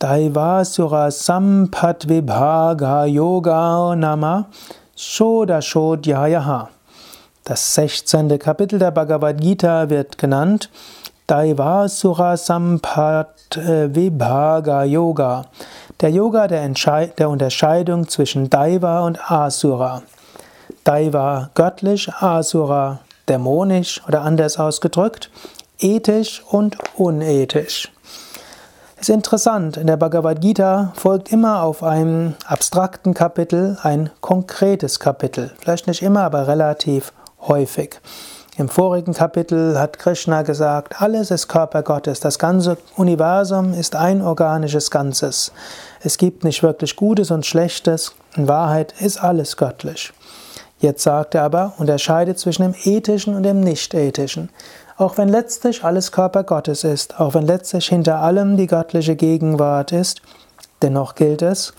[0.00, 4.46] Daivasura Sampat Vibhaga Yoga Nama
[4.96, 6.68] Shodashodhyayaha.
[7.44, 8.38] Das 16.
[8.38, 10.70] Kapitel der Bhagavad Gita wird genannt
[11.26, 15.44] Daivasura Sampat Vibhaga Yoga.
[16.00, 16.66] Der Yoga der,
[17.18, 20.00] der Unterscheidung zwischen Daiva und Asura.
[20.82, 25.30] Daiva göttlich, Asura dämonisch oder anders ausgedrückt,
[25.78, 27.92] ethisch und unethisch.
[29.00, 35.00] Es ist interessant, in der Bhagavad Gita folgt immer auf einem abstrakten Kapitel ein konkretes
[35.00, 35.52] Kapitel.
[35.58, 37.98] Vielleicht nicht immer, aber relativ häufig.
[38.58, 44.20] Im vorigen Kapitel hat Krishna gesagt, alles ist Körper Gottes, das ganze Universum ist ein
[44.20, 45.50] organisches Ganzes.
[46.02, 50.12] Es gibt nicht wirklich Gutes und Schlechtes, in Wahrheit ist alles göttlich.
[50.78, 54.50] Jetzt sagt er aber, unterscheidet zwischen dem Ethischen und dem Nicht-Ethischen.
[55.00, 59.92] Auch wenn letztlich alles Körper Gottes ist, auch wenn letztlich hinter allem die göttliche Gegenwart
[59.92, 60.20] ist,
[60.82, 61.72] dennoch gilt es,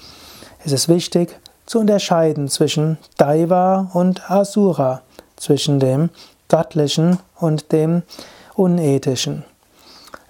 [0.65, 5.03] es ist wichtig zu unterscheiden zwischen Daiva und Asura,
[5.35, 6.09] zwischen dem
[6.49, 8.01] Göttlichen und dem
[8.55, 9.45] Unethischen.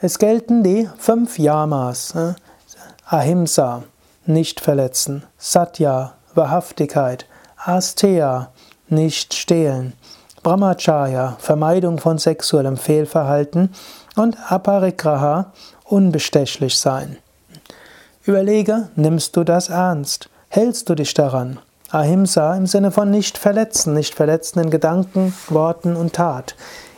[0.02, 2.34] Es gelten die fünf Yamas, äh,
[3.06, 3.84] Ahimsa,
[4.26, 8.52] nicht verletzen, Satya, Wahrhaftigkeit, Asteya,
[8.90, 9.94] nicht stehlen.
[10.44, 13.70] Brahmacharya, Vermeidung von sexuellem Fehlverhalten
[14.16, 15.52] und Aparigraha,
[15.86, 17.18] unbestechlich sein.
[18.26, 20.30] Überlege, nimmst du das ernst?
[20.50, 21.60] Hältst du dich daran?
[21.92, 26.56] Ahimsa im Sinne von nicht verletzen, nicht verletzen in Gedanken, Worten und Tat.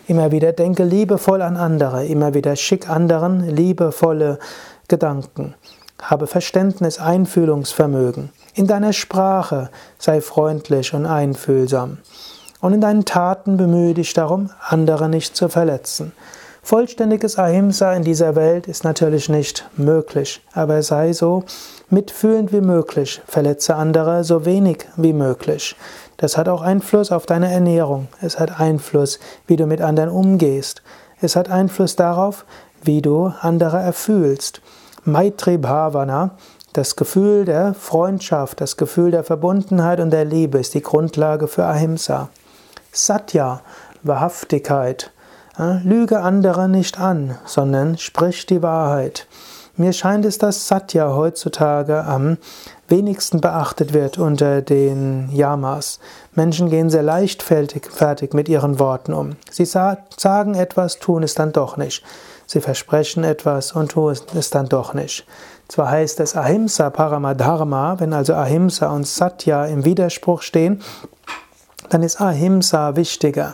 [0.08, 4.40] Immer wieder denke liebevoll an andere, immer wieder schick anderen liebevolle
[4.88, 5.56] Gedanken.
[6.02, 8.30] Habe Verständnis, Einfühlungsvermögen.
[8.54, 11.98] In deiner Sprache sei freundlich und einfühlsam.
[12.64, 16.14] Und in deinen Taten bemühe dich darum, andere nicht zu verletzen.
[16.62, 21.44] Vollständiges Ahimsa in dieser Welt ist natürlich nicht möglich, aber sei so
[21.90, 25.76] mitfühlend wie möglich, verletze andere so wenig wie möglich.
[26.16, 30.84] Das hat auch Einfluss auf deine Ernährung, es hat Einfluss, wie du mit anderen umgehst,
[31.20, 32.46] es hat Einfluss darauf,
[32.82, 34.62] wie du andere erfühlst.
[35.04, 36.38] Maitri Bhavana
[36.72, 41.66] das Gefühl der Freundschaft, das Gefühl der Verbundenheit und der Liebe ist die Grundlage für
[41.66, 42.30] Ahimsa.
[42.96, 43.62] Satya,
[44.04, 45.12] Wahrhaftigkeit.
[45.84, 49.28] Lüge andere nicht an, sondern sprich die Wahrheit.
[49.76, 52.38] Mir scheint es, dass Satya heutzutage am
[52.88, 56.00] wenigsten beachtet wird unter den Yamas.
[56.36, 59.38] Menschen gehen sehr leichtfertig fertig mit ihren Worten um.
[59.50, 62.04] Sie sagen etwas, tun es dann doch nicht.
[62.46, 65.26] Sie versprechen etwas und tun es dann doch nicht.
[65.68, 70.84] Zwar heißt es Ahimsa Paramadharma, wenn also Ahimsa und Satya im Widerspruch stehen,
[71.94, 73.54] dann ist Ahimsa wichtiger.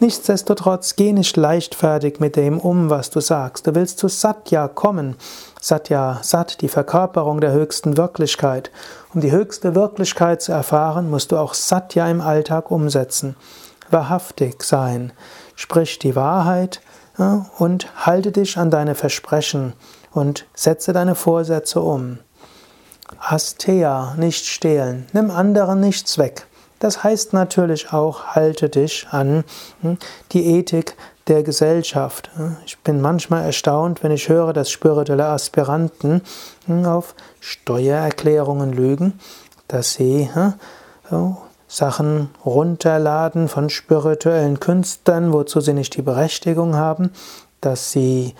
[0.00, 3.68] Nichtsdestotrotz geh nicht leichtfertig mit dem um, was du sagst.
[3.68, 5.16] Du willst zu Satya kommen.
[5.60, 8.72] Satya, Sat, die Verkörperung der höchsten Wirklichkeit.
[9.14, 13.36] Um die höchste Wirklichkeit zu erfahren, musst du auch Satya im Alltag umsetzen.
[13.90, 15.12] Wahrhaftig sein.
[15.54, 16.80] Sprich die Wahrheit
[17.58, 19.74] und halte dich an deine Versprechen
[20.10, 22.18] und setze deine Vorsätze um.
[23.20, 26.46] Astea, nicht stehlen, nimm anderen nichts weg.
[26.82, 29.44] Das heißt natürlich auch, halte dich an
[29.82, 29.98] hm,
[30.32, 30.96] die Ethik
[31.28, 32.28] der Gesellschaft.
[32.66, 36.22] Ich bin manchmal erstaunt, wenn ich höre, dass spirituelle Aspiranten
[36.66, 39.20] hm, auf Steuererklärungen lügen,
[39.68, 41.36] dass sie hm,
[41.68, 47.12] Sachen runterladen von spirituellen Künstlern, wozu sie nicht die Berechtigung haben,
[47.60, 48.34] dass sie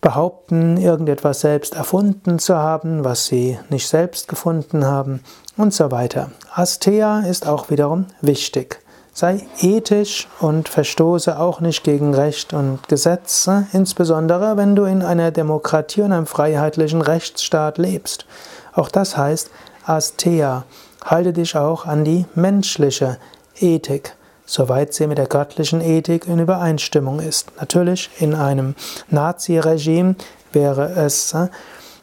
[0.00, 5.20] behaupten, irgendetwas selbst erfunden zu haben, was sie nicht selbst gefunden haben
[5.56, 6.30] und so weiter.
[6.54, 8.80] Astea ist auch wiederum wichtig.
[9.12, 15.30] Sei ethisch und verstoße auch nicht gegen Recht und Gesetze, insbesondere wenn du in einer
[15.30, 18.24] Demokratie und einem freiheitlichen Rechtsstaat lebst.
[18.72, 19.50] Auch das heißt
[19.84, 20.64] Astea.
[21.04, 23.18] Halte dich auch an die menschliche
[23.58, 24.14] Ethik
[24.50, 27.52] soweit sie mit der göttlichen Ethik in Übereinstimmung ist.
[27.60, 28.74] Natürlich, in einem
[29.08, 30.16] Nazi-Regime
[30.52, 31.48] wäre es äh,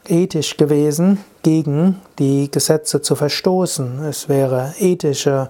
[0.08, 4.06] ethisch gewesen, gegen die Gesetze zu verstoßen.
[4.06, 5.50] Es wäre ethische,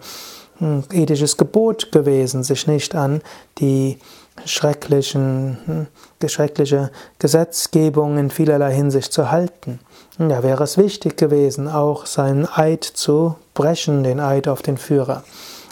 [0.57, 3.21] hm, ethisches Gebot gewesen, sich nicht an
[3.59, 3.99] die
[4.45, 6.89] schrecklichen, hm, schreckliche
[7.19, 9.79] Gesetzgebung in vielerlei Hinsicht zu halten.
[10.17, 15.23] Da wäre es wichtig gewesen, auch seinen Eid zu brechen, den Eid auf den Führer.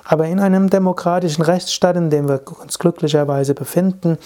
[0.05, 4.17] Aber in einem demokratischen Rechtsstaat, in dem wir uns glücklicherweise befinden,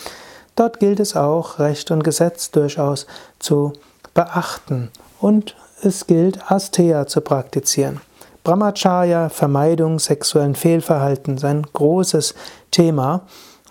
[0.55, 3.07] dort gilt es auch, Recht und Gesetz durchaus
[3.39, 3.73] zu
[4.13, 4.91] beachten.
[5.19, 8.01] Und es gilt, Astea zu praktizieren.
[8.43, 12.35] Brahmacharya, Vermeidung sexuellen Fehlverhaltens, ein großes
[12.71, 13.21] Thema.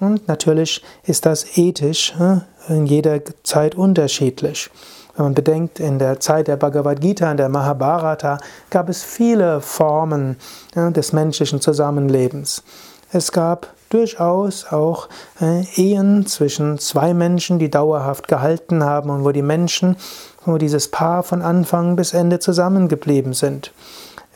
[0.01, 2.41] Und natürlich ist das ethisch äh,
[2.73, 4.71] in jeder Zeit unterschiedlich.
[5.19, 8.39] Wenn man bedenkt, in der Zeit der Bhagavad Gita, in der Mahabharata,
[8.71, 10.37] gab es viele Formen
[10.77, 12.63] ja, des menschlichen Zusammenlebens.
[13.11, 15.09] Es gab durchaus auch
[15.41, 19.97] äh, Ehen zwischen zwei Menschen, die dauerhaft gehalten haben und wo die Menschen,
[20.45, 23.73] wo dieses Paar von Anfang bis Ende zusammengeblieben sind.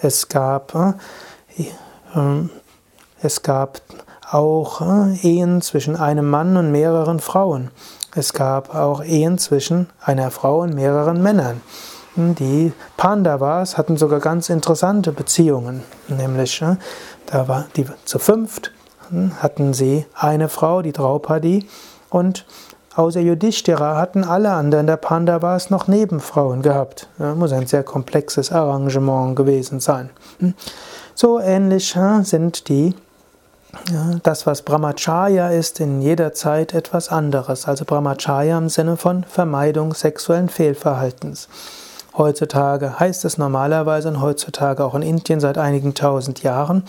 [0.01, 2.49] Es gab, äh, äh,
[3.23, 3.83] es gab
[4.33, 7.71] auch äh, Ehen zwischen einem Mann und mehreren Frauen.
[8.15, 11.61] Es gab auch Ehen zwischen einer Frau und mehreren Männern.
[12.15, 16.77] Die Pandavas hatten sogar ganz interessante Beziehungen, nämlich äh,
[17.27, 18.73] da war die zu fünft
[19.09, 21.69] hm, hatten sie eine Frau, die Draupadi,
[22.11, 22.45] und
[22.95, 27.09] außer Yudhishthira hatten alle anderen der Pandavas noch Nebenfrauen gehabt.
[27.19, 30.11] Das muss ein sehr komplexes Arrangement gewesen sein.
[30.39, 30.55] Hm.
[31.15, 32.95] So ähnlich sind die
[33.91, 37.67] ja, das, was Brahmacharya ist, in jeder Zeit etwas anderes.
[37.67, 41.49] Also Brahmacharya im Sinne von Vermeidung sexuellen Fehlverhaltens.
[42.17, 46.85] Heutzutage heißt es normalerweise und heutzutage auch in Indien seit einigen tausend Jahren,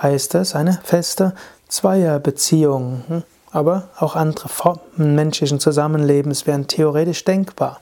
[0.00, 1.34] heißt es eine feste
[1.68, 3.04] Zweierbeziehung.
[3.06, 3.22] Hm?
[3.52, 7.80] Aber auch andere Formen menschlichen Zusammenlebens wären theoretisch denkbar.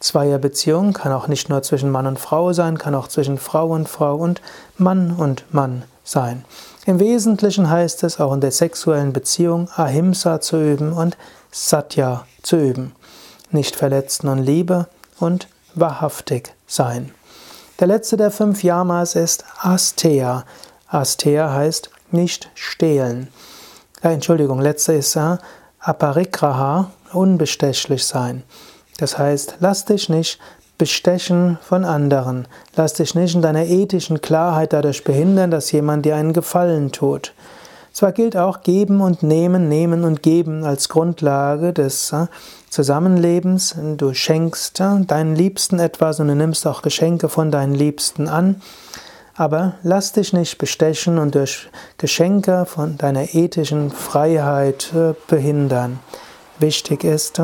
[0.00, 3.88] Zweierbeziehung kann auch nicht nur zwischen Mann und Frau sein, kann auch zwischen Frau und
[3.88, 4.40] Frau und
[4.78, 6.44] Mann und Mann sein.
[6.86, 11.18] Im Wesentlichen heißt es auch in der sexuellen Beziehung Ahimsa zu üben und
[11.50, 12.92] Satya zu üben.
[13.50, 14.88] Nicht verletzen und Liebe
[15.18, 17.12] und wahrhaftig sein.
[17.80, 20.44] Der letzte der fünf Yamas ist Asteya.
[20.86, 23.28] Asteya heißt nicht stehlen.
[24.02, 25.36] Äh, Entschuldigung, letzter ist äh,
[25.80, 28.42] Aparigraha, unbestechlich sein.
[28.98, 30.38] Das heißt, lass dich nicht
[30.80, 32.48] Bestechen von anderen.
[32.74, 37.34] Lass dich nicht in deiner ethischen Klarheit dadurch behindern, dass jemand dir einen Gefallen tut.
[37.92, 42.28] Zwar gilt auch Geben und Nehmen, Nehmen und Geben als Grundlage des äh,
[42.70, 43.76] Zusammenlebens.
[43.98, 48.62] Du schenkst äh, deinen Liebsten etwas und du nimmst auch Geschenke von deinen Liebsten an.
[49.36, 51.68] Aber lass dich nicht bestechen und durch
[51.98, 55.98] Geschenke von deiner ethischen Freiheit äh, behindern
[56.60, 57.40] wichtig ist,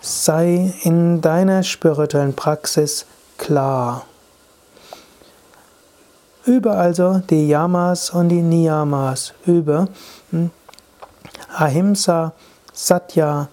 [0.00, 3.06] sei in deiner spirituellen Praxis
[3.38, 4.04] klar.
[6.46, 9.34] Übe also die Yamas und die Niyamas.
[9.46, 9.88] Übe
[10.30, 10.50] hm,
[11.54, 12.32] Ahimsa,
[12.72, 13.48] Satya,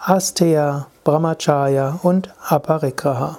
[0.00, 3.38] Asteya, Brahmacharya und Aparigraha.